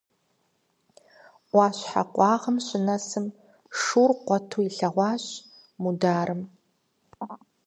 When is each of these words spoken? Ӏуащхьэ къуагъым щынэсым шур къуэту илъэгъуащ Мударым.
Ӏуащхьэ 1.49 2.01
къуагъым 2.13 2.57
щынэсым 2.65 3.25
шур 3.79 4.11
къуэту 4.25 4.63
илъэгъуащ 4.67 5.25
Мударым. 5.81 6.41